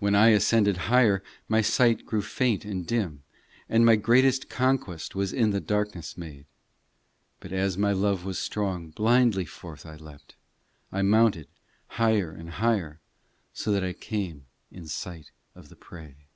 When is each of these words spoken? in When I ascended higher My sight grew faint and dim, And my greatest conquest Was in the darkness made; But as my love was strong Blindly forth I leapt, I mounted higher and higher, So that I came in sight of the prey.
in 0.00 0.04
When 0.04 0.14
I 0.14 0.28
ascended 0.28 0.76
higher 0.86 1.20
My 1.48 1.62
sight 1.62 2.06
grew 2.06 2.22
faint 2.22 2.64
and 2.64 2.86
dim, 2.86 3.24
And 3.68 3.84
my 3.84 3.96
greatest 3.96 4.48
conquest 4.48 5.16
Was 5.16 5.32
in 5.32 5.50
the 5.50 5.58
darkness 5.58 6.16
made; 6.16 6.46
But 7.40 7.50
as 7.50 7.76
my 7.76 7.90
love 7.90 8.24
was 8.24 8.38
strong 8.38 8.90
Blindly 8.90 9.44
forth 9.44 9.84
I 9.84 9.96
leapt, 9.96 10.36
I 10.92 11.02
mounted 11.02 11.48
higher 11.88 12.30
and 12.30 12.50
higher, 12.50 13.00
So 13.52 13.72
that 13.72 13.82
I 13.82 13.94
came 13.94 14.46
in 14.70 14.86
sight 14.86 15.32
of 15.56 15.70
the 15.70 15.74
prey. 15.76 16.28